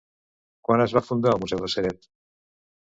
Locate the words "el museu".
1.37-1.65